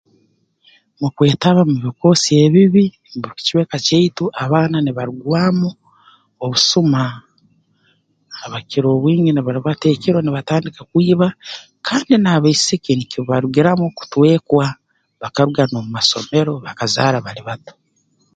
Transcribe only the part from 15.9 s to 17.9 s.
masomero bakazaara bali bato